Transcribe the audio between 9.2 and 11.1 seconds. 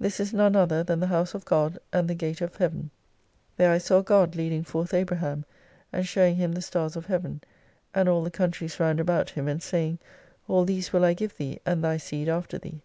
him, and saying. All these will